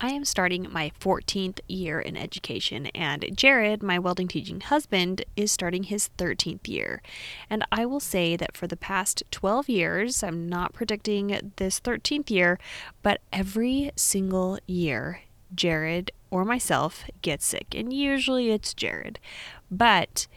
I 0.00 0.10
am 0.10 0.24
starting 0.24 0.68
my 0.70 0.92
14th 1.00 1.58
year 1.66 2.00
in 2.00 2.16
education, 2.16 2.86
and 2.94 3.28
Jared, 3.36 3.82
my 3.82 3.98
welding 3.98 4.28
teaching 4.28 4.60
husband, 4.60 5.24
is 5.34 5.50
starting 5.50 5.84
his 5.84 6.10
13th 6.18 6.68
year. 6.68 7.02
And 7.50 7.64
I 7.72 7.84
will 7.84 7.98
say 7.98 8.36
that 8.36 8.56
for 8.56 8.68
the 8.68 8.76
past 8.76 9.24
12 9.32 9.68
years, 9.68 10.22
I'm 10.22 10.48
not 10.48 10.72
predicting 10.72 11.52
this 11.56 11.80
13th 11.80 12.30
year, 12.30 12.60
but 13.02 13.20
every 13.32 13.90
single 13.96 14.60
year, 14.68 15.22
Jared 15.52 16.12
or 16.30 16.44
myself 16.44 17.04
gets 17.20 17.44
sick, 17.44 17.74
and 17.74 17.92
usually 17.92 18.50
it's 18.50 18.74
Jared. 18.74 19.18
But 19.68 20.28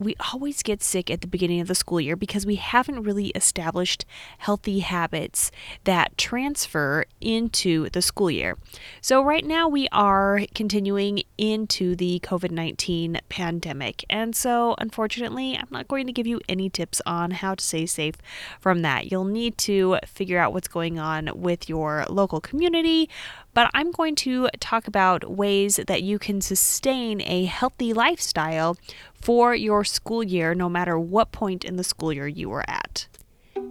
we 0.00 0.16
always 0.32 0.62
get 0.62 0.82
sick 0.82 1.10
at 1.10 1.20
the 1.20 1.26
beginning 1.26 1.60
of 1.60 1.68
the 1.68 1.74
school 1.74 2.00
year 2.00 2.16
because 2.16 2.46
we 2.46 2.56
haven't 2.56 3.02
really 3.02 3.28
established 3.28 4.06
healthy 4.38 4.80
habits 4.80 5.52
that 5.84 6.16
transfer 6.16 7.04
into 7.20 7.90
the 7.90 8.00
school 8.00 8.30
year. 8.30 8.56
So, 9.02 9.22
right 9.22 9.44
now 9.44 9.68
we 9.68 9.88
are 9.92 10.40
continuing 10.54 11.22
into 11.36 11.94
the 11.94 12.18
COVID 12.20 12.50
19 12.50 13.20
pandemic. 13.28 14.04
And 14.08 14.34
so, 14.34 14.74
unfortunately, 14.78 15.56
I'm 15.56 15.68
not 15.70 15.86
going 15.86 16.06
to 16.06 16.12
give 16.12 16.26
you 16.26 16.40
any 16.48 16.70
tips 16.70 17.02
on 17.04 17.30
how 17.32 17.54
to 17.54 17.64
stay 17.64 17.84
safe 17.84 18.16
from 18.58 18.80
that. 18.82 19.10
You'll 19.10 19.24
need 19.24 19.58
to 19.58 19.98
figure 20.06 20.38
out 20.38 20.54
what's 20.54 20.68
going 20.68 20.98
on 20.98 21.30
with 21.34 21.68
your 21.68 22.06
local 22.08 22.40
community, 22.40 23.10
but 23.54 23.70
I'm 23.74 23.90
going 23.90 24.14
to 24.16 24.48
talk 24.60 24.86
about 24.86 25.30
ways 25.30 25.80
that 25.86 26.02
you 26.02 26.18
can 26.18 26.40
sustain 26.40 27.20
a 27.22 27.44
healthy 27.44 27.92
lifestyle 27.92 28.76
for 29.14 29.54
your 29.54 29.84
school 29.84 30.22
year, 30.22 30.54
no 30.54 30.68
matter 30.68 30.98
what 30.98 31.32
point 31.32 31.64
in 31.64 31.76
the 31.76 31.84
school 31.84 32.12
year 32.12 32.28
you 32.28 32.52
are 32.52 32.64
at. 32.68 33.06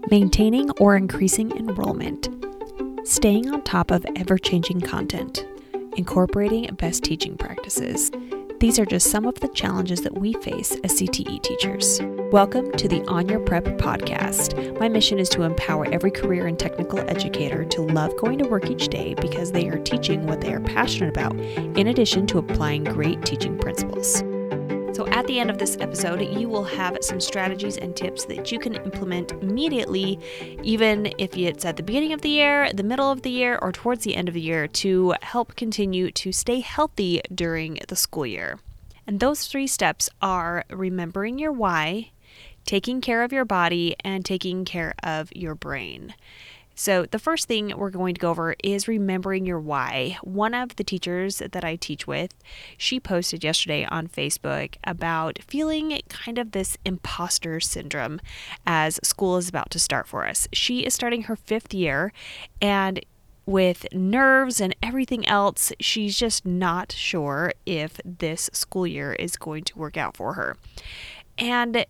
Maintaining 0.09 0.69
or 0.71 0.95
increasing 0.95 1.51
enrollment, 1.51 2.29
staying 3.03 3.49
on 3.49 3.63
top 3.63 3.91
of 3.91 4.05
ever 4.15 4.37
changing 4.37 4.81
content, 4.81 5.45
incorporating 5.95 6.73
best 6.75 7.03
teaching 7.03 7.37
practices. 7.37 8.11
These 8.59 8.77
are 8.77 8.85
just 8.85 9.09
some 9.09 9.25
of 9.25 9.39
the 9.39 9.47
challenges 9.47 10.01
that 10.01 10.17
we 10.17 10.33
face 10.33 10.75
as 10.83 10.91
CTE 10.99 11.41
teachers. 11.41 12.01
Welcome 12.33 12.73
to 12.73 12.89
the 12.89 13.01
On 13.07 13.29
Your 13.29 13.39
Prep 13.39 13.63
podcast. 13.77 14.77
My 14.77 14.89
mission 14.89 15.17
is 15.17 15.29
to 15.29 15.43
empower 15.43 15.85
every 15.85 16.11
career 16.11 16.45
and 16.45 16.59
technical 16.59 16.99
educator 17.09 17.63
to 17.63 17.81
love 17.81 18.17
going 18.17 18.37
to 18.39 18.49
work 18.49 18.69
each 18.69 18.89
day 18.89 19.13
because 19.13 19.53
they 19.53 19.69
are 19.69 19.77
teaching 19.77 20.27
what 20.27 20.41
they 20.41 20.51
are 20.51 20.59
passionate 20.59 21.07
about, 21.07 21.39
in 21.39 21.87
addition 21.87 22.27
to 22.27 22.37
applying 22.37 22.83
great 22.83 23.23
teaching 23.23 23.57
principles. 23.57 24.23
At 25.19 25.27
the 25.27 25.41
end 25.41 25.49
of 25.49 25.57
this 25.57 25.75
episode, 25.81 26.21
you 26.21 26.47
will 26.47 26.63
have 26.63 26.97
some 27.01 27.19
strategies 27.19 27.75
and 27.75 27.93
tips 27.93 28.23
that 28.23 28.53
you 28.53 28.57
can 28.57 28.75
implement 28.75 29.33
immediately, 29.33 30.17
even 30.63 31.11
if 31.17 31.35
it's 31.35 31.65
at 31.65 31.75
the 31.75 31.83
beginning 31.83 32.13
of 32.13 32.21
the 32.21 32.29
year, 32.29 32.71
the 32.71 32.83
middle 32.83 33.11
of 33.11 33.23
the 33.23 33.29
year, 33.29 33.59
or 33.61 33.73
towards 33.73 34.05
the 34.05 34.15
end 34.15 34.29
of 34.29 34.33
the 34.33 34.39
year, 34.39 34.65
to 34.65 35.15
help 35.21 35.57
continue 35.57 36.09
to 36.11 36.31
stay 36.31 36.61
healthy 36.61 37.19
during 37.35 37.79
the 37.89 37.97
school 37.97 38.25
year. 38.25 38.59
And 39.05 39.19
those 39.19 39.45
three 39.45 39.67
steps 39.67 40.09
are 40.21 40.63
remembering 40.69 41.37
your 41.37 41.51
why, 41.51 42.11
taking 42.65 43.01
care 43.01 43.21
of 43.21 43.33
your 43.33 43.43
body, 43.43 43.97
and 44.05 44.23
taking 44.23 44.63
care 44.63 44.93
of 45.03 45.35
your 45.35 45.53
brain. 45.53 46.15
So, 46.79 47.05
the 47.05 47.19
first 47.19 47.49
thing 47.49 47.73
we're 47.75 47.89
going 47.89 48.13
to 48.13 48.21
go 48.21 48.29
over 48.29 48.55
is 48.63 48.87
remembering 48.87 49.45
your 49.45 49.59
why. 49.59 50.17
One 50.21 50.53
of 50.53 50.77
the 50.77 50.83
teachers 50.85 51.39
that 51.39 51.61
I 51.65 51.75
teach 51.75 52.07
with, 52.07 52.33
she 52.77 53.01
posted 53.01 53.43
yesterday 53.43 53.83
on 53.83 54.07
Facebook 54.07 54.75
about 54.85 55.39
feeling 55.45 55.99
kind 56.07 56.37
of 56.37 56.53
this 56.53 56.77
imposter 56.85 57.59
syndrome 57.59 58.21
as 58.65 58.97
school 59.03 59.35
is 59.35 59.49
about 59.49 59.71
to 59.71 59.79
start 59.79 60.07
for 60.07 60.25
us. 60.25 60.47
She 60.53 60.85
is 60.85 60.93
starting 60.93 61.23
her 61.23 61.35
fifth 61.35 61.73
year 61.73 62.13
and 62.61 63.05
with 63.45 63.85
nerves 63.91 64.61
and 64.61 64.73
everything 64.81 65.27
else, 65.27 65.73
she's 65.81 66.17
just 66.17 66.45
not 66.45 66.93
sure 66.93 67.51
if 67.65 67.99
this 68.05 68.49
school 68.53 68.87
year 68.87 69.11
is 69.11 69.35
going 69.35 69.65
to 69.65 69.77
work 69.77 69.97
out 69.97 70.15
for 70.15 70.35
her. 70.35 70.55
And 71.37 71.85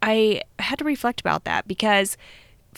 I 0.00 0.42
had 0.60 0.78
to 0.78 0.84
reflect 0.84 1.20
about 1.20 1.42
that 1.42 1.66
because 1.66 2.16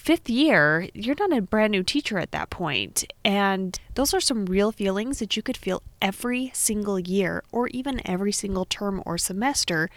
fifth 0.00 0.30
year, 0.30 0.88
you're 0.94 1.14
not 1.18 1.36
a 1.36 1.42
brand 1.42 1.72
new 1.72 1.82
teacher 1.82 2.18
at 2.18 2.32
that 2.32 2.48
point. 2.48 3.04
And 3.22 3.78
those 3.94 4.14
are 4.14 4.20
some 4.20 4.46
real 4.46 4.72
feelings 4.72 5.18
that 5.18 5.36
you 5.36 5.42
could 5.42 5.58
feel 5.58 5.82
every 6.00 6.50
single 6.54 6.98
year 6.98 7.44
or 7.52 7.68
even 7.68 8.00
every 8.08 8.32
single 8.32 8.64
term 8.64 9.02
or 9.04 9.18
semester 9.18 9.90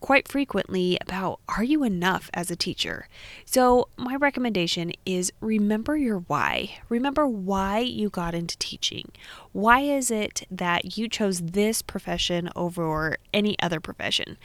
quite 0.00 0.28
frequently 0.28 0.98
about 1.00 1.40
are 1.48 1.64
you 1.64 1.82
enough 1.82 2.30
as 2.34 2.50
a 2.50 2.56
teacher? 2.56 3.08
So, 3.46 3.88
my 3.96 4.16
recommendation 4.16 4.92
is 5.06 5.32
remember 5.40 5.96
your 5.96 6.18
why. 6.18 6.76
Remember 6.90 7.26
why 7.26 7.78
you 7.78 8.10
got 8.10 8.34
into 8.34 8.58
teaching. 8.58 9.12
Why 9.52 9.80
is 9.80 10.10
it 10.10 10.46
that 10.50 10.98
you 10.98 11.08
chose 11.08 11.40
this 11.40 11.80
profession 11.80 12.50
over 12.54 13.16
any 13.32 13.56
other 13.60 13.80
profession? 13.80 14.36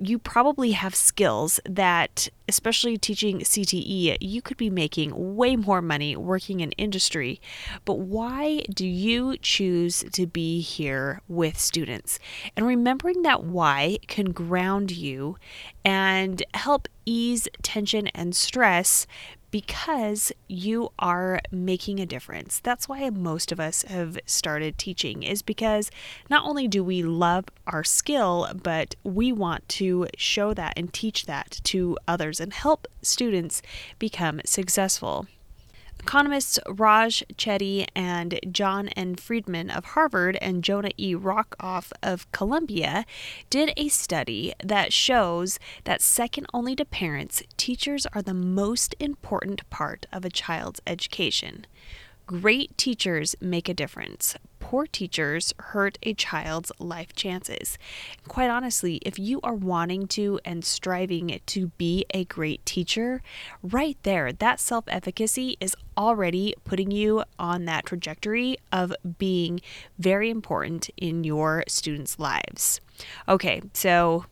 You 0.00 0.18
probably 0.18 0.72
have 0.72 0.94
skills 0.94 1.58
that, 1.64 2.28
especially 2.48 2.96
teaching 2.96 3.40
CTE, 3.40 4.18
you 4.20 4.40
could 4.40 4.56
be 4.56 4.70
making 4.70 5.36
way 5.36 5.56
more 5.56 5.82
money 5.82 6.16
working 6.16 6.60
in 6.60 6.72
industry. 6.72 7.40
But 7.84 7.98
why 7.98 8.62
do 8.72 8.86
you 8.86 9.36
choose 9.38 10.04
to 10.12 10.26
be 10.26 10.60
here 10.60 11.20
with 11.28 11.58
students? 11.58 12.18
And 12.56 12.66
remembering 12.66 13.22
that 13.22 13.44
why 13.44 13.98
can 14.06 14.32
ground 14.32 14.92
you 14.92 15.36
and 15.84 16.42
help 16.54 16.86
ease 17.04 17.48
tension 17.62 18.06
and 18.08 18.36
stress 18.36 19.06
because 19.50 20.32
you 20.48 20.90
are 20.98 21.40
making 21.50 22.00
a 22.00 22.06
difference. 22.06 22.60
That's 22.60 22.88
why 22.88 23.08
most 23.10 23.52
of 23.52 23.60
us 23.60 23.82
have 23.82 24.18
started 24.26 24.78
teaching 24.78 25.22
is 25.22 25.42
because 25.42 25.90
not 26.28 26.44
only 26.44 26.68
do 26.68 26.84
we 26.84 27.02
love 27.02 27.46
our 27.66 27.84
skill, 27.84 28.48
but 28.62 28.94
we 29.04 29.32
want 29.32 29.68
to 29.70 30.06
show 30.16 30.54
that 30.54 30.74
and 30.76 30.92
teach 30.92 31.26
that 31.26 31.60
to 31.64 31.96
others 32.06 32.40
and 32.40 32.52
help 32.52 32.86
students 33.02 33.62
become 33.98 34.40
successful. 34.44 35.26
Economists 36.00 36.58
Raj 36.68 37.22
Chetty 37.34 37.86
and 37.94 38.40
John 38.50 38.88
N. 38.88 39.14
Friedman 39.14 39.70
of 39.70 39.84
Harvard 39.86 40.36
and 40.40 40.64
Jonah 40.64 40.90
E. 40.96 41.14
Rockoff 41.14 41.92
of 42.02 42.30
Columbia 42.32 43.04
did 43.50 43.72
a 43.76 43.88
study 43.88 44.54
that 44.62 44.92
shows 44.92 45.58
that, 45.84 46.00
second 46.00 46.46
only 46.54 46.74
to 46.76 46.84
parents, 46.84 47.42
teachers 47.56 48.06
are 48.14 48.22
the 48.22 48.34
most 48.34 48.94
important 48.98 49.68
part 49.70 50.06
of 50.12 50.24
a 50.24 50.30
child's 50.30 50.80
education. 50.86 51.66
Great 52.28 52.76
teachers 52.76 53.34
make 53.40 53.70
a 53.70 53.74
difference. 53.74 54.36
Poor 54.60 54.86
teachers 54.86 55.54
hurt 55.58 55.96
a 56.02 56.12
child's 56.12 56.70
life 56.78 57.14
chances. 57.14 57.78
Quite 58.28 58.50
honestly, 58.50 58.96
if 58.96 59.18
you 59.18 59.40
are 59.42 59.54
wanting 59.54 60.06
to 60.08 60.38
and 60.44 60.62
striving 60.62 61.40
to 61.46 61.68
be 61.78 62.04
a 62.12 62.26
great 62.26 62.66
teacher, 62.66 63.22
right 63.62 63.96
there, 64.02 64.30
that 64.30 64.60
self 64.60 64.84
efficacy 64.88 65.56
is 65.58 65.74
already 65.96 66.52
putting 66.64 66.90
you 66.90 67.24
on 67.38 67.64
that 67.64 67.86
trajectory 67.86 68.58
of 68.70 68.92
being 69.16 69.62
very 69.98 70.28
important 70.28 70.90
in 70.98 71.24
your 71.24 71.64
students' 71.66 72.18
lives. 72.18 72.82
Okay, 73.26 73.62
so 73.72 74.26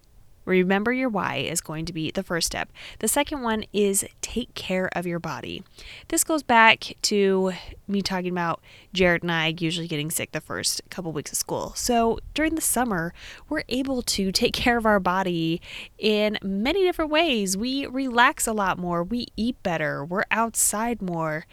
Remember 0.46 0.92
your 0.92 1.08
why 1.08 1.36
is 1.36 1.60
going 1.60 1.84
to 1.84 1.92
be 1.92 2.10
the 2.10 2.22
first 2.22 2.46
step. 2.46 2.70
The 3.00 3.08
second 3.08 3.42
one 3.42 3.64
is 3.72 4.06
take 4.22 4.54
care 4.54 4.88
of 4.92 5.06
your 5.06 5.18
body. 5.18 5.62
This 6.08 6.24
goes 6.24 6.42
back 6.42 6.96
to 7.02 7.52
me 7.86 8.00
talking 8.00 8.30
about 8.30 8.62
Jared 8.92 9.22
and 9.22 9.32
I 9.32 9.54
usually 9.58 9.88
getting 9.88 10.10
sick 10.10 10.32
the 10.32 10.40
first 10.40 10.80
couple 10.88 11.12
weeks 11.12 11.32
of 11.32 11.38
school. 11.38 11.72
So 11.74 12.18
during 12.32 12.54
the 12.54 12.60
summer, 12.60 13.12
we're 13.48 13.64
able 13.68 14.02
to 14.02 14.32
take 14.32 14.52
care 14.54 14.78
of 14.78 14.86
our 14.86 15.00
body 15.00 15.60
in 15.98 16.38
many 16.42 16.84
different 16.84 17.10
ways. 17.10 17.56
We 17.56 17.84
relax 17.86 18.46
a 18.46 18.52
lot 18.52 18.78
more, 18.78 19.02
we 19.02 19.26
eat 19.36 19.60
better, 19.62 20.04
we're 20.04 20.24
outside 20.30 21.02
more. 21.02 21.44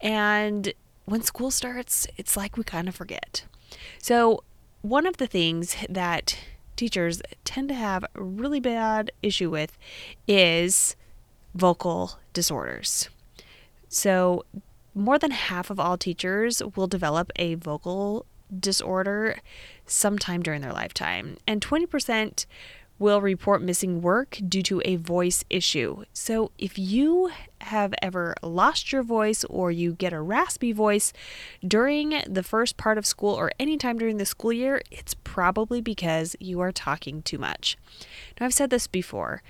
And 0.00 0.72
when 1.06 1.22
school 1.22 1.50
starts, 1.50 2.06
it's 2.16 2.36
like 2.36 2.56
we 2.56 2.64
kind 2.64 2.88
of 2.88 2.94
forget. 2.94 3.44
So, 3.98 4.44
one 4.82 5.06
of 5.06 5.16
the 5.18 5.26
things 5.28 5.76
that 5.88 6.36
teachers 6.82 7.22
tend 7.44 7.68
to 7.68 7.74
have 7.74 8.04
a 8.16 8.20
really 8.20 8.58
bad 8.58 9.12
issue 9.22 9.48
with 9.48 9.78
is 10.26 10.96
vocal 11.54 12.18
disorders. 12.32 13.08
So, 13.88 14.44
more 14.92 15.16
than 15.16 15.30
half 15.30 15.70
of 15.70 15.78
all 15.78 15.96
teachers 15.96 16.60
will 16.74 16.88
develop 16.88 17.30
a 17.36 17.54
vocal 17.54 18.26
disorder 18.58 19.38
sometime 19.86 20.42
during 20.42 20.60
their 20.60 20.72
lifetime, 20.72 21.36
and 21.46 21.64
20% 21.64 22.46
will 22.98 23.20
report 23.20 23.62
missing 23.62 24.02
work 24.02 24.40
due 24.48 24.62
to 24.64 24.82
a 24.84 24.96
voice 24.96 25.44
issue. 25.48 26.02
So, 26.12 26.50
if 26.58 26.76
you 26.80 27.30
have 27.62 27.94
ever 28.02 28.34
lost 28.42 28.92
your 28.92 29.02
voice 29.02 29.44
or 29.44 29.70
you 29.70 29.94
get 29.94 30.12
a 30.12 30.20
raspy 30.20 30.72
voice 30.72 31.12
during 31.66 32.22
the 32.28 32.42
first 32.42 32.76
part 32.76 32.98
of 32.98 33.06
school 33.06 33.34
or 33.34 33.52
anytime 33.58 33.98
during 33.98 34.16
the 34.16 34.26
school 34.26 34.52
year, 34.52 34.82
it's 34.90 35.14
probably 35.24 35.80
because 35.80 36.36
you 36.40 36.60
are 36.60 36.72
talking 36.72 37.22
too 37.22 37.38
much. 37.38 37.76
Now, 38.38 38.46
I've 38.46 38.54
said 38.54 38.70
this 38.70 38.86
before. 38.86 39.42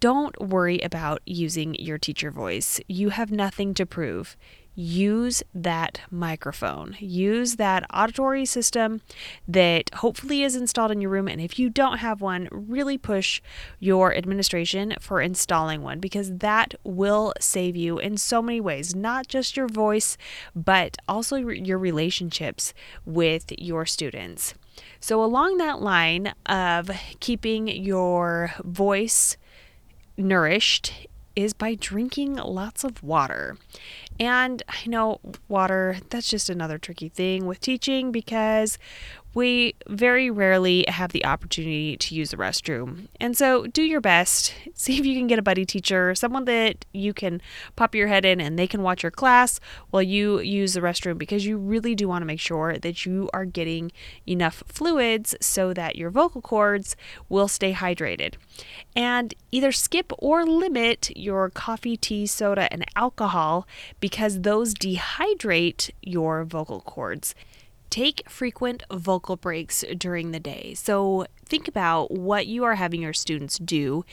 Don't 0.00 0.40
worry 0.40 0.78
about 0.80 1.20
using 1.26 1.74
your 1.74 1.98
teacher 1.98 2.30
voice. 2.30 2.80
You 2.88 3.10
have 3.10 3.30
nothing 3.30 3.74
to 3.74 3.84
prove. 3.84 4.36
Use 4.74 5.42
that 5.54 6.00
microphone. 6.10 6.96
Use 6.98 7.56
that 7.56 7.84
auditory 7.92 8.44
system 8.44 9.00
that 9.46 9.90
hopefully 9.94 10.42
is 10.42 10.56
installed 10.56 10.90
in 10.90 11.00
your 11.00 11.10
room. 11.10 11.28
And 11.28 11.40
if 11.40 11.58
you 11.58 11.68
don't 11.68 11.98
have 11.98 12.20
one, 12.20 12.48
really 12.50 12.96
push 12.96 13.42
your 13.78 14.14
administration 14.14 14.94
for 15.00 15.20
installing 15.20 15.82
one 15.82 16.00
because 16.00 16.38
that 16.38 16.74
will 16.84 17.32
save 17.40 17.76
you 17.76 17.98
in 17.98 18.16
so 18.16 18.40
many 18.40 18.60
ways, 18.60 18.94
not 18.94 19.28
just 19.28 19.56
your 19.56 19.68
voice, 19.68 20.16
but 20.54 20.96
also 21.08 21.36
your 21.36 21.78
relationships 21.78 22.72
with 23.04 23.52
your 23.58 23.86
students. 23.86 24.54
So, 24.98 25.22
along 25.22 25.58
that 25.58 25.82
line 25.82 26.32
of 26.46 26.90
keeping 27.20 27.68
your 27.68 28.52
voice 28.64 29.36
nourished 30.16 31.08
is 31.36 31.52
by 31.52 31.74
drinking 31.74 32.34
lots 32.34 32.84
of 32.84 33.02
water. 33.02 33.56
And 34.20 34.62
I 34.68 34.86
know 34.86 35.18
water, 35.48 35.96
that's 36.10 36.28
just 36.28 36.50
another 36.50 36.76
tricky 36.76 37.08
thing 37.08 37.46
with 37.46 37.58
teaching 37.60 38.12
because 38.12 38.76
we 39.34 39.74
very 39.88 40.30
rarely 40.30 40.84
have 40.88 41.12
the 41.12 41.24
opportunity 41.24 41.96
to 41.96 42.14
use 42.14 42.30
the 42.30 42.36
restroom. 42.36 43.06
And 43.20 43.36
so 43.36 43.66
do 43.66 43.82
your 43.82 44.00
best. 44.00 44.54
See 44.74 44.98
if 44.98 45.06
you 45.06 45.14
can 45.14 45.26
get 45.26 45.38
a 45.38 45.42
buddy 45.42 45.64
teacher, 45.64 46.14
someone 46.14 46.46
that 46.46 46.84
you 46.92 47.14
can 47.14 47.40
pop 47.76 47.94
your 47.94 48.08
head 48.08 48.24
in 48.24 48.40
and 48.40 48.58
they 48.58 48.66
can 48.66 48.82
watch 48.82 49.02
your 49.02 49.12
class 49.12 49.60
while 49.90 50.02
you 50.02 50.40
use 50.40 50.74
the 50.74 50.80
restroom 50.80 51.18
because 51.18 51.46
you 51.46 51.56
really 51.56 51.94
do 51.94 52.08
want 52.08 52.22
to 52.22 52.26
make 52.26 52.40
sure 52.40 52.78
that 52.78 53.06
you 53.06 53.30
are 53.32 53.44
getting 53.44 53.92
enough 54.26 54.62
fluids 54.66 55.34
so 55.40 55.72
that 55.72 55.96
your 55.96 56.10
vocal 56.10 56.40
cords 56.40 56.96
will 57.28 57.48
stay 57.48 57.72
hydrated. 57.72 58.34
And 58.96 59.34
either 59.52 59.72
skip 59.72 60.12
or 60.18 60.44
limit 60.44 61.16
your 61.16 61.50
coffee, 61.50 61.96
tea, 61.96 62.26
soda, 62.26 62.72
and 62.72 62.84
alcohol 62.96 63.66
because 64.00 64.40
those 64.40 64.74
dehydrate 64.74 65.90
your 66.02 66.44
vocal 66.44 66.80
cords. 66.80 67.34
Take 67.90 68.28
frequent 68.30 68.84
vocal 68.92 69.36
breaks 69.36 69.84
during 69.98 70.30
the 70.30 70.40
day. 70.40 70.74
So, 70.74 71.26
think 71.44 71.66
about 71.66 72.12
what 72.12 72.46
you 72.46 72.62
are 72.62 72.76
having 72.76 73.02
your 73.02 73.12
students 73.12 73.58
do 73.58 74.04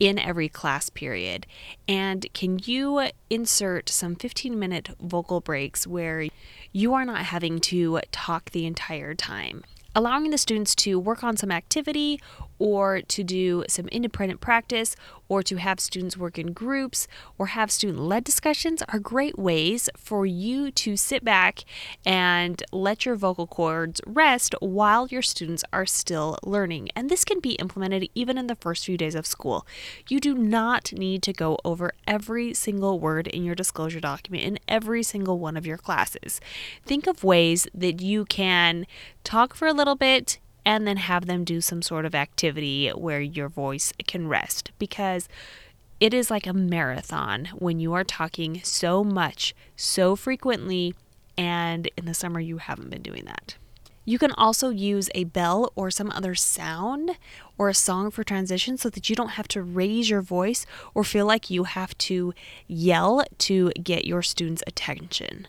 in 0.00 0.18
every 0.18 0.48
class 0.48 0.88
period. 0.88 1.46
And 1.86 2.26
can 2.32 2.58
you 2.64 3.10
insert 3.28 3.90
some 3.90 4.16
15 4.16 4.58
minute 4.58 4.88
vocal 4.98 5.42
breaks 5.42 5.86
where 5.86 6.26
you 6.72 6.94
are 6.94 7.04
not 7.04 7.26
having 7.26 7.60
to 7.60 8.00
talk 8.10 8.50
the 8.50 8.66
entire 8.66 9.14
time? 9.14 9.62
allowing 9.96 10.30
the 10.30 10.36
students 10.36 10.74
to 10.74 11.00
work 11.00 11.24
on 11.24 11.38
some 11.38 11.50
activity 11.50 12.20
or 12.58 13.00
to 13.00 13.24
do 13.24 13.64
some 13.66 13.88
independent 13.88 14.42
practice 14.42 14.94
or 15.28 15.42
to 15.42 15.56
have 15.56 15.80
students 15.80 16.16
work 16.16 16.38
in 16.38 16.52
groups 16.52 17.08
or 17.38 17.46
have 17.46 17.70
student 17.70 18.00
led 18.00 18.24
discussions 18.24 18.82
are 18.88 18.98
great 18.98 19.38
ways 19.38 19.88
for 19.96 20.26
you 20.26 20.70
to 20.70 20.96
sit 20.96 21.24
back 21.24 21.64
and 22.04 22.62
let 22.72 23.04
your 23.04 23.16
vocal 23.16 23.46
cords 23.46 24.00
rest 24.06 24.54
while 24.60 25.06
your 25.08 25.22
students 25.22 25.64
are 25.72 25.86
still 25.86 26.38
learning. 26.42 26.88
And 26.94 27.10
this 27.10 27.24
can 27.24 27.40
be 27.40 27.52
implemented 27.52 28.08
even 28.14 28.38
in 28.38 28.46
the 28.46 28.56
first 28.56 28.84
few 28.84 28.96
days 28.96 29.14
of 29.14 29.26
school. 29.26 29.66
You 30.08 30.20
do 30.20 30.34
not 30.34 30.92
need 30.92 31.22
to 31.24 31.32
go 31.32 31.58
over 31.64 31.92
every 32.06 32.54
single 32.54 32.98
word 33.00 33.26
in 33.26 33.44
your 33.44 33.54
disclosure 33.54 34.00
document 34.00 34.44
in 34.44 34.58
every 34.68 35.02
single 35.02 35.38
one 35.38 35.56
of 35.56 35.66
your 35.66 35.78
classes. 35.78 36.40
Think 36.84 37.06
of 37.06 37.24
ways 37.24 37.66
that 37.74 38.00
you 38.00 38.24
can 38.24 38.86
talk 39.24 39.54
for 39.54 39.66
a 39.66 39.72
little 39.72 39.96
bit 39.96 40.38
and 40.66 40.84
then 40.84 40.96
have 40.96 41.26
them 41.26 41.44
do 41.44 41.60
some 41.60 41.80
sort 41.80 42.04
of 42.04 42.14
activity 42.14 42.88
where 42.88 43.20
your 43.20 43.48
voice 43.48 43.92
can 44.08 44.26
rest 44.26 44.72
because 44.80 45.28
it 46.00 46.12
is 46.12 46.28
like 46.28 46.46
a 46.46 46.52
marathon 46.52 47.46
when 47.54 47.78
you 47.78 47.94
are 47.94 48.04
talking 48.04 48.60
so 48.64 49.04
much, 49.04 49.54
so 49.76 50.16
frequently, 50.16 50.92
and 51.38 51.88
in 51.96 52.04
the 52.04 52.12
summer 52.12 52.40
you 52.40 52.58
haven't 52.58 52.90
been 52.90 53.00
doing 53.00 53.24
that. 53.26 53.56
You 54.04 54.18
can 54.18 54.32
also 54.32 54.70
use 54.70 55.08
a 55.14 55.24
bell 55.24 55.72
or 55.76 55.90
some 55.90 56.10
other 56.10 56.34
sound 56.34 57.12
or 57.56 57.68
a 57.68 57.74
song 57.74 58.10
for 58.10 58.24
transition 58.24 58.76
so 58.76 58.90
that 58.90 59.08
you 59.08 59.16
don't 59.16 59.30
have 59.30 59.48
to 59.48 59.62
raise 59.62 60.10
your 60.10 60.20
voice 60.20 60.66
or 60.94 61.04
feel 61.04 61.26
like 61.26 61.48
you 61.48 61.64
have 61.64 61.96
to 61.98 62.34
yell 62.66 63.24
to 63.38 63.70
get 63.82 64.04
your 64.04 64.22
students' 64.22 64.62
attention. 64.66 65.48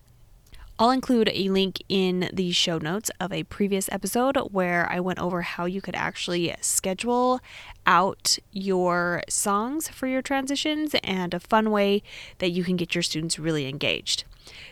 I'll 0.80 0.92
include 0.92 1.32
a 1.34 1.50
link 1.50 1.82
in 1.90 2.30
the 2.32 2.52
show 2.52 2.78
notes 2.78 3.10
of 3.20 3.34
a 3.34 3.46
previous 3.46 3.90
episode 3.92 4.38
where 4.52 4.88
I 4.92 5.00
went 5.00 5.18
over 5.18 5.42
how 5.42 5.66
you 5.66 5.82
could 5.82 5.96
actually 5.96 6.54
schedule 6.62 7.40
out 7.88 8.38
your 8.52 9.24
songs 9.28 9.88
for 9.88 10.06
your 10.06 10.22
transitions 10.22 10.94
and 11.04 11.34
a 11.34 11.40
fun 11.40 11.72
way 11.72 12.04
that 12.38 12.52
you 12.52 12.64
can 12.64 12.76
get 12.76 12.94
your 12.94 13.02
students 13.02 13.40
really 13.40 13.68
engaged. 13.68 14.24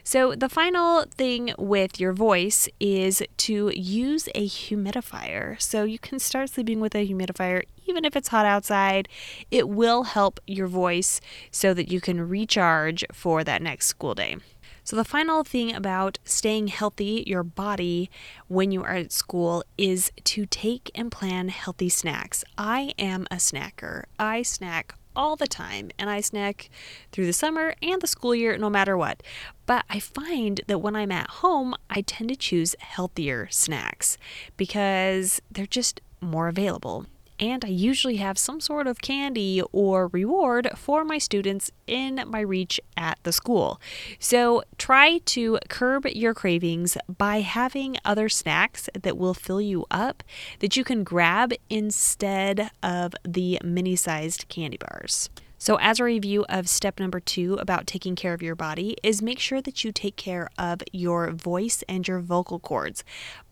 So, 0.03 0.35
the 0.35 0.47
final 0.47 1.05
thing 1.05 1.55
with 1.57 1.99
your 1.99 2.13
voice 2.13 2.69
is 2.79 3.23
to 3.37 3.71
use 3.75 4.29
a 4.35 4.47
humidifier. 4.47 5.59
So, 5.59 5.85
you 5.85 5.97
can 5.97 6.19
start 6.19 6.51
sleeping 6.51 6.79
with 6.79 6.93
a 6.93 7.07
humidifier 7.07 7.63
even 7.87 8.05
if 8.05 8.15
it's 8.15 8.29
hot 8.29 8.45
outside. 8.45 9.07
It 9.51 9.69
will 9.69 10.03
help 10.03 10.39
your 10.45 10.67
voice 10.67 11.19
so 11.51 11.73
that 11.73 11.91
you 11.91 11.99
can 11.99 12.27
recharge 12.27 13.03
for 13.11 13.43
that 13.43 13.61
next 13.61 13.87
school 13.87 14.13
day. 14.13 14.37
So, 14.85 14.95
the 14.95 15.03
final 15.03 15.43
thing 15.43 15.75
about 15.75 16.19
staying 16.25 16.67
healthy, 16.67 17.23
your 17.25 17.41
body, 17.41 18.07
when 18.47 18.71
you 18.71 18.83
are 18.83 18.93
at 18.93 19.11
school 19.11 19.63
is 19.79 20.11
to 20.25 20.45
take 20.45 20.91
and 20.93 21.11
plan 21.11 21.49
healthy 21.49 21.89
snacks. 21.89 22.43
I 22.55 22.93
am 22.99 23.25
a 23.31 23.37
snacker. 23.37 24.03
I 24.19 24.43
snack 24.43 24.93
all 25.15 25.35
the 25.35 25.47
time 25.47 25.89
and 25.97 26.07
I 26.07 26.21
snack 26.21 26.69
through 27.11 27.25
the 27.25 27.33
summer 27.33 27.73
and 27.81 27.99
the 27.99 28.05
school 28.05 28.35
year 28.35 28.59
no 28.59 28.69
matter 28.69 28.95
what. 28.95 29.23
But 29.65 29.85
I 29.89 29.97
find 29.97 30.61
that 30.67 30.77
when 30.79 30.95
I'm 30.95 31.11
at 31.11 31.31
home, 31.41 31.73
I 31.89 32.01
tend 32.01 32.29
to 32.29 32.35
choose 32.35 32.75
healthier 32.77 33.47
snacks 33.49 34.19
because 34.55 35.41
they're 35.49 35.65
just 35.65 35.99
more 36.21 36.47
available 36.47 37.07
and 37.39 37.65
I 37.65 37.69
usually 37.69 38.17
have 38.17 38.37
some 38.37 38.59
sort 38.59 38.87
of 38.87 39.01
candy 39.01 39.61
or 39.71 40.07
reward 40.07 40.69
for 40.75 41.03
my 41.03 41.17
students 41.17 41.71
in 41.87 42.23
my 42.27 42.39
reach 42.39 42.79
at 42.95 43.19
the 43.23 43.31
school. 43.31 43.79
So 44.19 44.63
try 44.77 45.19
to 45.25 45.59
curb 45.69 46.05
your 46.07 46.33
cravings 46.33 46.97
by 47.17 47.41
having 47.41 47.97
other 48.05 48.29
snacks 48.29 48.89
that 48.99 49.17
will 49.17 49.33
fill 49.33 49.61
you 49.61 49.85
up 49.91 50.23
that 50.59 50.77
you 50.77 50.83
can 50.83 51.03
grab 51.03 51.53
instead 51.69 52.71
of 52.81 53.13
the 53.23 53.59
mini 53.63 53.95
sized 53.95 54.47
candy 54.47 54.77
bars. 54.77 55.29
So, 55.57 55.79
as 55.79 55.99
a 55.99 56.03
review 56.03 56.45
of 56.47 56.69
step 56.69 56.99
number 56.99 57.19
two 57.19 57.55
about 57.55 57.88
taking 57.88 58.15
care 58.15 58.33
of 58.33 58.43
your 58.43 58.55
body, 58.55 58.97
is 59.01 59.21
make 59.21 59.39
sure 59.39 59.61
that 59.61 59.83
you 59.83 59.91
take 59.91 60.15
care 60.15 60.47
of 60.59 60.83
your 60.91 61.31
voice 61.31 61.83
and 61.89 62.07
your 62.07 62.19
vocal 62.19 62.59
cords 62.59 63.03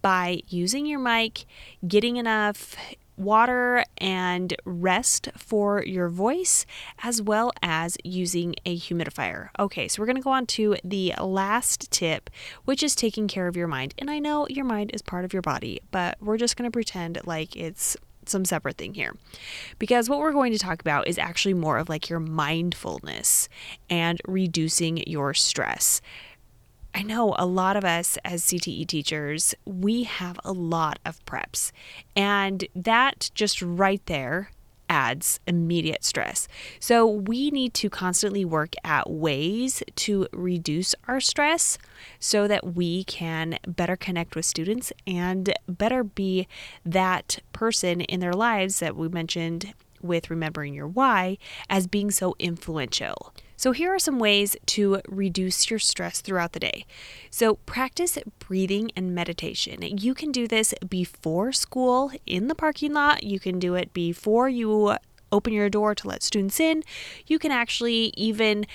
by 0.04 0.42
using 0.48 0.86
your 0.86 1.00
mic, 1.00 1.46
getting 1.88 2.18
enough 2.18 2.76
water 3.18 3.84
and 3.98 4.56
rest 4.66 5.30
for 5.38 5.84
your 5.84 6.10
voice, 6.10 6.66
as 7.04 7.22
well 7.22 7.52
as 7.62 7.98
using 8.04 8.56
a 8.66 8.78
humidifier. 8.78 9.50
Okay, 9.60 9.88
so 9.88 10.02
we're 10.02 10.08
going 10.08 10.16
to 10.16 10.22
go 10.22 10.32
on 10.32 10.46
to 10.48 10.76
the 10.84 11.14
last 11.22 11.92
tip, 11.92 12.30
which 12.66 12.84
is 12.84 12.96
taking 12.96 13.28
care 13.28 13.48
of 13.48 13.56
your 13.56 13.68
mind. 13.68 13.94
And 13.98 14.10
I 14.10 14.20
know 14.20 14.48
your 14.50 14.66
mind 14.66 14.92
is 14.94 15.02
part 15.02 15.26
of 15.26 15.34
your 15.34 15.42
body, 15.42 15.82
but 15.92 16.18
we're 16.22 16.38
just 16.38 16.58
going 16.58 16.70
to 16.70 16.74
pretend 16.74 17.20
like 17.26 17.56
it's 17.56 17.96
some 18.26 18.46
separate 18.46 18.78
thing 18.78 18.94
here. 18.94 19.16
Because 19.80 20.10
what 20.10 20.20
we're 20.20 20.32
going 20.32 20.54
to 20.54 20.60
talk 20.60 20.82
about 20.82 21.08
is 21.08 21.18
actually 21.18 21.54
more 21.54 21.78
of 21.78 21.90
like 21.90 22.10
your 22.10 22.20
mindfulness 22.20 23.50
and 23.90 24.20
reducing 24.26 24.98
your 25.08 25.34
stress. 25.34 26.02
I 26.96 27.02
know 27.02 27.36
a 27.38 27.46
lot 27.46 27.76
of 27.76 27.84
us 27.84 28.18
as 28.24 28.44
CTE 28.44 28.88
teachers, 28.88 29.56
we 29.66 30.04
have 30.04 30.40
a 30.44 30.52
lot 30.52 31.00
of 31.06 31.24
preps, 31.26 31.72
and 32.16 32.66
that 32.76 33.32
just 33.34 33.62
right 33.62 34.06
there 34.06 34.52
adds 34.90 35.40
immediate 35.48 36.04
stress. 36.04 36.48
So 36.80 37.08
we 37.08 37.50
need 37.50 37.74
to 37.76 37.90
constantly 37.90 38.46
work 38.46 38.76
at 38.84 39.10
ways 39.10 39.82
to 39.96 40.28
reduce 40.32 40.94
our 41.08 41.20
stress 41.20 41.80
so 42.20 42.48
that 42.48 42.76
we 42.76 43.04
can 43.06 43.58
better 43.68 43.96
connect 43.96 44.36
with 44.36 44.46
students 44.46 44.94
and 45.08 45.52
better 45.68 46.04
be 46.04 46.48
that 46.86 47.40
person 47.54 48.02
in 48.02 48.20
their 48.20 48.34
lives 48.34 48.80
that 48.80 48.96
we 48.96 49.08
mentioned 49.08 49.74
with 50.04 50.30
remembering 50.30 50.74
your 50.74 50.88
why 50.88 51.38
as 51.70 51.88
being 51.88 52.12
so 52.12 52.36
influential. 52.40 53.34
So, 53.56 53.72
here 53.72 53.94
are 53.94 54.00
some 54.00 54.20
ways 54.20 54.58
to 54.68 55.02
reduce 55.08 55.70
your 55.70 55.80
stress 55.80 56.20
throughout 56.20 56.52
the 56.52 56.60
day. 56.60 56.86
So, 57.30 57.56
practice 57.56 58.18
breathing 58.40 58.92
and 58.96 59.16
meditation. 59.16 59.82
You 59.82 60.14
can 60.14 60.32
do 60.32 60.48
this 60.48 60.74
before 60.90 61.54
school 61.54 62.12
in 62.26 62.48
the 62.48 62.56
parking 62.56 62.94
lot, 62.94 63.24
you 63.24 63.40
can 63.40 63.60
do 63.60 63.76
it 63.76 63.94
before 63.94 64.50
you 64.50 64.98
open 65.34 65.52
your 65.52 65.70
door 65.70 65.96
to 65.96 66.08
let 66.08 66.24
students 66.24 66.60
in. 66.60 66.84
You 67.26 67.40
can 67.40 67.52
actually 67.52 68.14
even 68.16 68.66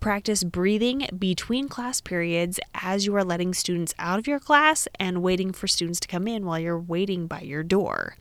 practice 0.00 0.44
breathing 0.44 1.08
between 1.16 1.68
class 1.68 2.00
periods 2.00 2.58
as 2.74 3.06
you 3.06 3.14
are 3.14 3.24
letting 3.24 3.54
students 3.54 3.94
out 3.98 4.18
of 4.18 4.26
your 4.26 4.40
class 4.40 4.88
and 4.98 5.22
waiting 5.22 5.52
for 5.52 5.68
students 5.68 6.00
to 6.00 6.08
come 6.08 6.26
in 6.26 6.44
while 6.44 6.58
you're 6.58 6.78
waiting 6.78 7.26
by 7.26 7.40
your 7.40 7.62
door. 7.62 8.16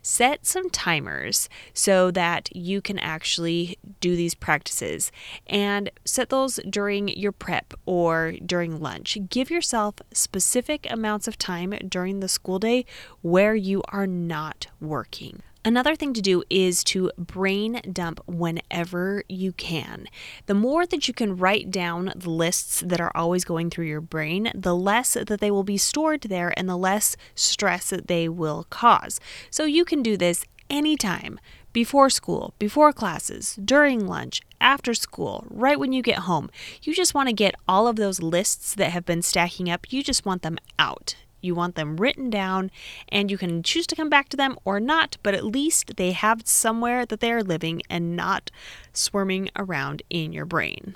Set 0.00 0.46
some 0.46 0.70
timers 0.70 1.48
so 1.74 2.10
that 2.12 2.54
you 2.54 2.80
can 2.80 2.98
actually 2.98 3.76
do 4.00 4.14
these 4.14 4.34
practices 4.34 5.10
and 5.48 5.90
set 6.04 6.28
those 6.28 6.60
during 6.70 7.08
your 7.08 7.32
prep 7.32 7.74
or 7.84 8.34
during 8.46 8.80
lunch. 8.80 9.18
Give 9.28 9.50
yourself 9.50 9.96
specific 10.12 10.86
amounts 10.88 11.26
of 11.26 11.36
time 11.36 11.70
during 11.88 12.20
the 12.20 12.28
school 12.28 12.60
day 12.60 12.86
where 13.22 13.56
you 13.56 13.82
are 13.88 14.06
not 14.06 14.68
working. 14.80 15.42
Another 15.64 15.94
thing 15.94 16.12
to 16.14 16.20
do 16.20 16.42
is 16.50 16.82
to 16.84 17.12
brain 17.16 17.80
dump 17.92 18.20
whenever 18.26 19.22
you 19.28 19.52
can. 19.52 20.06
The 20.46 20.54
more 20.54 20.86
that 20.86 21.06
you 21.06 21.14
can 21.14 21.36
write 21.36 21.70
down 21.70 22.12
the 22.16 22.30
lists 22.30 22.82
that 22.84 23.00
are 23.00 23.12
always 23.14 23.44
going 23.44 23.70
through 23.70 23.86
your 23.86 24.00
brain, 24.00 24.50
the 24.56 24.74
less 24.74 25.12
that 25.12 25.38
they 25.38 25.52
will 25.52 25.62
be 25.62 25.76
stored 25.76 26.22
there 26.22 26.52
and 26.56 26.68
the 26.68 26.76
less 26.76 27.16
stress 27.36 27.90
that 27.90 28.08
they 28.08 28.28
will 28.28 28.66
cause. 28.70 29.20
So 29.50 29.64
you 29.64 29.84
can 29.84 30.02
do 30.02 30.16
this 30.16 30.44
anytime 30.68 31.38
before 31.72 32.10
school, 32.10 32.54
before 32.58 32.92
classes, 32.92 33.56
during 33.64 34.04
lunch, 34.04 34.42
after 34.60 34.94
school, 34.94 35.46
right 35.48 35.78
when 35.78 35.92
you 35.92 36.02
get 36.02 36.20
home. 36.20 36.50
You 36.82 36.92
just 36.92 37.14
want 37.14 37.28
to 37.28 37.34
get 37.34 37.54
all 37.68 37.86
of 37.86 37.94
those 37.94 38.20
lists 38.20 38.74
that 38.74 38.90
have 38.90 39.04
been 39.04 39.22
stacking 39.22 39.70
up, 39.70 39.92
you 39.92 40.02
just 40.02 40.26
want 40.26 40.42
them 40.42 40.58
out. 40.76 41.14
You 41.42 41.54
want 41.54 41.74
them 41.74 41.96
written 41.96 42.30
down, 42.30 42.70
and 43.08 43.30
you 43.30 43.36
can 43.36 43.62
choose 43.62 43.86
to 43.88 43.96
come 43.96 44.08
back 44.08 44.28
to 44.30 44.36
them 44.36 44.56
or 44.64 44.80
not, 44.80 45.18
but 45.22 45.34
at 45.34 45.44
least 45.44 45.96
they 45.96 46.12
have 46.12 46.46
somewhere 46.46 47.04
that 47.04 47.20
they 47.20 47.32
are 47.32 47.42
living 47.42 47.82
and 47.90 48.16
not 48.16 48.50
swarming 48.92 49.50
around 49.56 50.02
in 50.08 50.32
your 50.32 50.46
brain. 50.46 50.94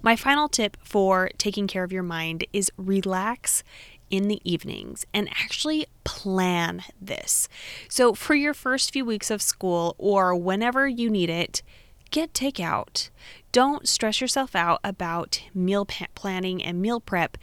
My 0.00 0.16
final 0.16 0.48
tip 0.48 0.76
for 0.82 1.30
taking 1.38 1.66
care 1.66 1.84
of 1.84 1.92
your 1.92 2.04
mind 2.04 2.44
is 2.52 2.70
relax 2.76 3.64
in 4.10 4.28
the 4.28 4.40
evenings 4.44 5.04
and 5.12 5.28
actually 5.30 5.86
plan 6.04 6.82
this. 7.00 7.48
So, 7.88 8.14
for 8.14 8.34
your 8.34 8.54
first 8.54 8.92
few 8.92 9.04
weeks 9.04 9.30
of 9.30 9.42
school 9.42 9.94
or 9.98 10.34
whenever 10.34 10.88
you 10.88 11.10
need 11.10 11.30
it, 11.30 11.62
get 12.10 12.32
takeout. 12.32 13.10
Don't 13.52 13.88
stress 13.88 14.20
yourself 14.20 14.54
out 14.54 14.80
about 14.84 15.42
meal 15.54 15.86
planning 16.14 16.62
and 16.62 16.80
meal 16.80 17.00
prep 17.00 17.36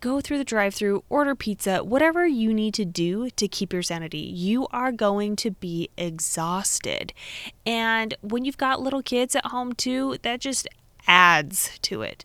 go 0.00 0.20
through 0.20 0.38
the 0.38 0.44
drive 0.44 0.74
through, 0.74 1.04
order 1.08 1.34
pizza, 1.34 1.82
whatever 1.82 2.26
you 2.26 2.54
need 2.54 2.74
to 2.74 2.84
do 2.84 3.30
to 3.30 3.48
keep 3.48 3.72
your 3.72 3.82
sanity. 3.82 4.18
You 4.18 4.66
are 4.68 4.92
going 4.92 5.36
to 5.36 5.50
be 5.50 5.90
exhausted. 5.96 7.12
And 7.66 8.14
when 8.20 8.44
you've 8.44 8.58
got 8.58 8.80
little 8.80 9.02
kids 9.02 9.34
at 9.34 9.46
home 9.46 9.72
too, 9.72 10.16
that 10.22 10.40
just 10.40 10.68
adds 11.06 11.78
to 11.82 12.02
it. 12.02 12.24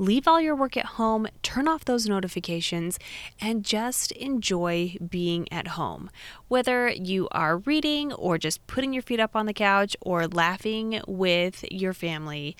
Leave 0.00 0.26
all 0.26 0.40
your 0.40 0.56
work 0.56 0.78
at 0.78 0.86
home, 0.86 1.28
turn 1.42 1.68
off 1.68 1.84
those 1.84 2.08
notifications, 2.08 2.98
and 3.38 3.62
just 3.62 4.12
enjoy 4.12 4.96
being 5.10 5.46
at 5.52 5.68
home. 5.68 6.08
Whether 6.48 6.88
you 6.88 7.28
are 7.32 7.58
reading 7.58 8.10
or 8.14 8.38
just 8.38 8.66
putting 8.66 8.94
your 8.94 9.02
feet 9.02 9.20
up 9.20 9.36
on 9.36 9.44
the 9.44 9.52
couch 9.52 9.94
or 10.00 10.26
laughing 10.26 11.02
with 11.06 11.66
your 11.70 11.92
family, 11.92 12.56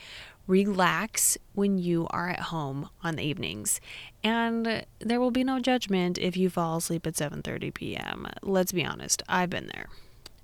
relax 0.47 1.39
when 1.55 1.79
you 1.79 2.07
are 2.11 2.29
at 2.29 2.41
home 2.41 2.89
on 3.03 3.17
the 3.17 3.23
evenings 3.23 3.81
and 4.25 4.85
there 4.99 5.21
will 5.21 5.31
be 5.31 5.45
no 5.45 5.61
judgment 5.61 6.19
if 6.19 6.37
you 6.37 6.51
fall 6.51 6.79
asleep 6.79 7.07
at 7.07 7.15
7:30 7.15 7.73
p.m. 7.73 8.27
Let's 8.43 8.73
be 8.73 8.85
honest, 8.85 9.23
I've 9.29 9.51
been 9.51 9.71
there. 9.73 9.89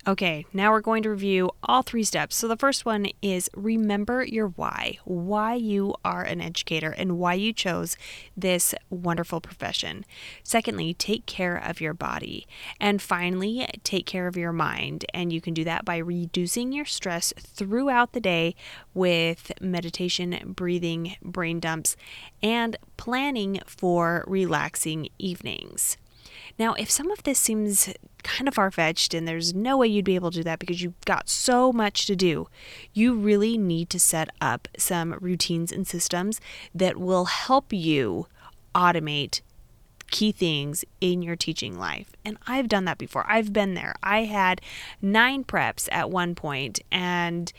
Okay, 0.09 0.47
now 0.53 0.71
we're 0.71 0.83
going 0.83 1.03
to 1.03 1.11
review 1.11 1.51
all 1.65 1.83
three 1.83 2.05
steps. 2.05 2.37
So, 2.37 2.47
the 2.47 2.57
first 2.57 2.85
one 2.85 3.09
is 3.23 3.51
remember 3.57 4.23
your 4.23 4.47
why, 4.47 4.99
why 5.05 5.55
you 5.55 5.97
are 6.05 6.23
an 6.23 6.41
educator 6.41 6.93
and 6.93 7.19
why 7.19 7.35
you 7.35 7.53
chose 7.53 7.97
this 8.37 8.73
wonderful 8.89 9.41
profession. 9.41 10.05
Secondly, 10.45 10.95
take 10.95 11.27
care 11.27 11.57
of 11.57 11.81
your 11.81 11.93
body. 11.93 12.47
And 12.79 13.03
finally, 13.03 13.67
take 13.83 14.07
care 14.07 14.29
of 14.29 14.37
your 14.37 14.53
mind. 14.53 15.05
And 15.13 15.33
you 15.33 15.41
can 15.41 15.55
do 15.55 15.65
that 15.65 15.85
by 15.85 15.97
reducing 15.97 16.71
your 16.71 16.85
stress 16.85 17.33
throughout 17.37 18.13
the 18.13 18.21
day 18.21 18.55
with 18.95 19.51
meditation, 19.61 20.55
breathing, 20.55 21.17
brain 21.21 21.59
dumps, 21.59 21.97
and 22.41 22.77
planning 22.97 23.59
for 23.67 24.23
relaxing 24.29 25.09
evenings. 25.19 25.97
Now, 26.59 26.75
if 26.75 26.91
some 26.91 27.11
of 27.11 27.23
this 27.23 27.39
seems 27.39 27.93
kind 28.23 28.49
of 28.49 28.55
far 28.55 28.71
fetched 28.71 29.15
and 29.15 29.27
there's 29.27 29.55
no 29.55 29.77
way 29.77 29.87
you'd 29.87 30.05
be 30.05 30.15
able 30.15 30.31
to 30.31 30.39
do 30.39 30.45
that 30.45 30.59
because 30.59 30.83
you've 30.83 31.01
got 31.05 31.29
so 31.29 31.73
much 31.73 32.07
to 32.07 32.17
do, 32.17 32.49
you 32.93 33.15
really 33.15 33.59
need 33.59 33.91
to 33.91 34.01
set 34.01 34.31
up 34.41 34.69
some 34.77 35.15
routines 35.21 35.71
and 35.71 35.87
systems 35.87 36.41
that 36.75 36.97
will 36.97 37.27
help 37.27 37.73
you 37.73 38.27
automate 38.75 39.43
key 40.11 40.33
things 40.33 40.85
in 41.01 41.23
your 41.23 41.37
teaching 41.37 41.79
life. 41.79 42.13
And 42.25 42.39
I've 42.47 42.69
done 42.69 42.85
that 42.87 42.99
before. 42.99 43.25
I've 43.29 43.53
been 43.53 43.75
there. 43.75 43.95
I 44.03 44.25
had 44.25 44.61
nine 45.03 45.45
preps 45.45 45.89
at 45.93 46.11
one 46.11 46.35
point 46.35 46.81
and 46.91 47.53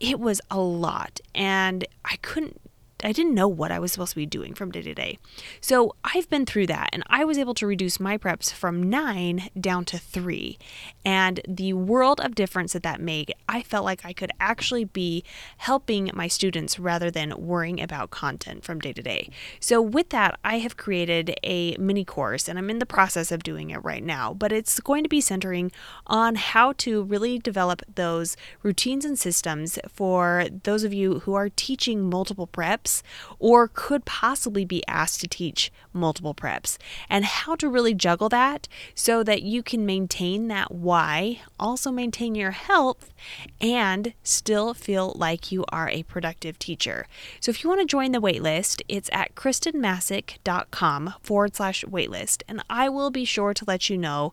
it 0.00 0.18
was 0.18 0.40
a 0.50 0.58
lot 0.58 1.20
and 1.34 1.86
I 2.04 2.16
couldn't 2.22 2.60
I 3.04 3.12
didn't 3.12 3.34
know 3.34 3.48
what 3.48 3.72
I 3.72 3.78
was 3.78 3.92
supposed 3.92 4.10
to 4.10 4.16
be 4.16 4.26
doing 4.26 4.54
from 4.54 4.70
day 4.70 4.82
to 4.82 4.94
day. 4.94 5.18
So 5.60 5.94
I've 6.04 6.28
been 6.30 6.46
through 6.46 6.66
that 6.68 6.90
and 6.92 7.02
I 7.06 7.24
was 7.24 7.38
able 7.38 7.54
to 7.54 7.66
reduce 7.66 7.98
my 7.98 8.16
preps 8.16 8.52
from 8.52 8.82
nine 8.82 9.50
down 9.58 9.84
to 9.86 9.98
three. 9.98 10.58
And 11.04 11.40
the 11.48 11.72
world 11.72 12.20
of 12.20 12.34
difference 12.34 12.72
that 12.72 12.82
that 12.82 13.00
made, 13.00 13.34
I 13.48 13.62
felt 13.62 13.84
like 13.84 14.04
I 14.04 14.12
could 14.12 14.30
actually 14.38 14.84
be 14.84 15.24
helping 15.58 16.10
my 16.14 16.28
students 16.28 16.78
rather 16.78 17.10
than 17.10 17.34
worrying 17.36 17.80
about 17.80 18.10
content 18.10 18.64
from 18.64 18.78
day 18.78 18.92
to 18.92 19.02
day. 19.02 19.30
So 19.58 19.80
with 19.80 20.10
that, 20.10 20.38
I 20.44 20.58
have 20.58 20.76
created 20.76 21.34
a 21.42 21.76
mini 21.76 22.04
course 22.04 22.48
and 22.48 22.58
I'm 22.58 22.70
in 22.70 22.78
the 22.78 22.86
process 22.86 23.32
of 23.32 23.42
doing 23.42 23.70
it 23.70 23.82
right 23.82 24.04
now, 24.04 24.34
but 24.34 24.52
it's 24.52 24.80
going 24.80 25.02
to 25.02 25.08
be 25.08 25.20
centering 25.20 25.72
on 26.06 26.34
how 26.36 26.72
to 26.78 27.02
really 27.02 27.38
develop 27.38 27.82
those 27.94 28.36
routines 28.62 29.04
and 29.04 29.18
systems 29.18 29.78
for 29.88 30.46
those 30.62 30.84
of 30.84 30.92
you 30.92 31.20
who 31.20 31.34
are 31.34 31.48
teaching 31.48 32.08
multiple 32.08 32.46
preps 32.46 32.91
preps 32.92 33.02
or 33.38 33.68
could 33.72 34.04
possibly 34.04 34.64
be 34.64 34.86
asked 34.86 35.20
to 35.20 35.28
teach 35.28 35.72
multiple 35.92 36.34
preps 36.34 36.78
and 37.08 37.24
how 37.24 37.54
to 37.56 37.68
really 37.68 37.94
juggle 37.94 38.28
that 38.28 38.68
so 38.94 39.22
that 39.22 39.42
you 39.42 39.62
can 39.62 39.84
maintain 39.84 40.48
that 40.48 40.70
why, 40.70 41.40
also 41.58 41.90
maintain 41.90 42.34
your 42.34 42.52
health, 42.52 43.12
and 43.60 44.14
still 44.22 44.74
feel 44.74 45.12
like 45.16 45.52
you 45.52 45.64
are 45.70 45.88
a 45.88 46.02
productive 46.04 46.58
teacher. 46.58 47.06
So 47.40 47.50
if 47.50 47.62
you 47.62 47.68
want 47.68 47.80
to 47.80 47.86
join 47.86 48.12
the 48.12 48.20
waitlist, 48.20 48.82
it's 48.88 49.10
at 49.12 49.34
khristenmassic.com 49.34 51.14
forward 51.20 51.56
slash 51.56 51.84
waitlist, 51.84 52.42
and 52.48 52.62
I 52.70 52.88
will 52.88 53.10
be 53.10 53.24
sure 53.24 53.54
to 53.54 53.64
let 53.66 53.90
you 53.90 53.98
know 53.98 54.32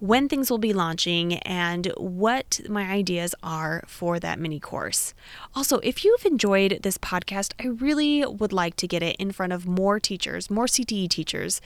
when 0.00 0.28
things 0.28 0.50
will 0.50 0.58
be 0.58 0.72
launching, 0.72 1.34
and 1.38 1.86
what 1.96 2.60
my 2.68 2.84
ideas 2.84 3.34
are 3.42 3.82
for 3.86 4.18
that 4.20 4.38
mini 4.38 4.60
course. 4.60 5.14
Also, 5.54 5.78
if 5.78 6.04
you've 6.04 6.24
enjoyed 6.24 6.80
this 6.82 6.98
podcast, 6.98 7.52
I 7.62 7.68
really 7.68 8.24
would 8.24 8.52
like 8.52 8.76
to 8.76 8.86
get 8.86 9.02
it 9.02 9.16
in 9.16 9.32
front 9.32 9.52
of 9.52 9.66
more 9.66 9.98
teachers, 9.98 10.50
more 10.50 10.66
CTE 10.66 11.08
teachers. 11.08 11.60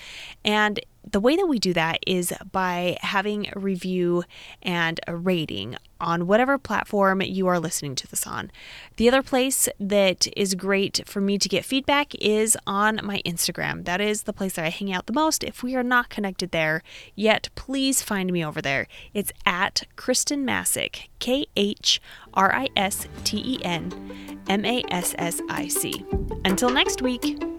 And 0.45 0.81
the 1.09 1.21
way 1.21 1.37
that 1.37 1.47
we 1.47 1.59
do 1.59 1.73
that 1.73 1.99
is 2.07 2.33
by 2.53 2.97
having 3.01 3.49
a 3.55 3.59
review 3.59 4.25
and 4.63 5.01
a 5.07 5.17
rating 5.17 5.77
on 6.01 6.27
whatever 6.27 6.59
platform 6.59 7.23
you 7.23 7.47
are 7.47 7.61
listening 7.61 7.95
to 7.95 8.09
this 8.09 8.27
on. 8.27 8.51
The 8.97 9.09
other 9.09 9.23
place 9.23 9.69
that 9.79 10.27
is 10.37 10.55
great 10.55 11.03
for 11.07 11.21
me 11.21 11.39
to 11.39 11.49
get 11.49 11.65
feedback 11.65 12.15
is 12.17 12.57
on 12.67 13.01
my 13.03 13.23
Instagram. 13.25 13.85
That 13.85 14.01
is 14.01 14.25
the 14.25 14.33
place 14.33 14.55
that 14.55 14.65
I 14.65 14.71
hang 14.71 14.93
out 14.93 15.07
the 15.07 15.13
most. 15.13 15.45
If 15.45 15.63
we 15.63 15.77
are 15.77 15.85
not 15.85 16.09
connected 16.09 16.51
there 16.51 16.83
yet, 17.15 17.49
please 17.55 18.03
find 18.03 18.33
me 18.33 18.45
over 18.45 18.61
there. 18.61 18.89
It's 19.15 19.33
at 19.47 19.85
Khristen 19.97 20.43
Massic, 20.43 21.09
K 21.21 21.47
H 21.57 22.01
R 22.35 22.55
I 22.55 22.69
S 22.77 23.07
T 23.25 23.39
E 23.39 23.65
N 23.65 24.43
M 24.49 24.65
A 24.65 24.83
S 24.91 25.15
S 25.19 25.41
I 25.49 25.69
C. 25.69 26.05
Until 26.45 26.71
next 26.71 27.01
week. 27.01 27.52